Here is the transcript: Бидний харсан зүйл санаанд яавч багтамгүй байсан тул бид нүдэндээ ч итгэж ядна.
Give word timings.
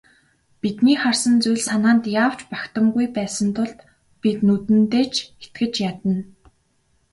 Бидний 0.61 0.97
харсан 1.01 1.35
зүйл 1.43 1.61
санаанд 1.67 2.03
яавч 2.23 2.39
багтамгүй 2.51 3.05
байсан 3.17 3.47
тул 3.57 3.71
бид 4.21 4.37
нүдэндээ 4.47 5.05
ч 5.13 5.15
итгэж 5.43 5.73
ядна. 5.91 6.15